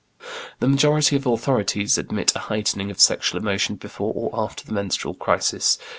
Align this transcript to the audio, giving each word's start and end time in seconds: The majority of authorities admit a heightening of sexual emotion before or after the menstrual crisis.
The 0.59 0.67
majority 0.67 1.15
of 1.15 1.27
authorities 1.27 1.95
admit 1.99 2.35
a 2.35 2.39
heightening 2.39 2.89
of 2.89 2.99
sexual 2.99 3.39
emotion 3.39 3.75
before 3.75 4.11
or 4.15 4.31
after 4.33 4.65
the 4.65 4.73
menstrual 4.73 5.13
crisis. 5.13 5.77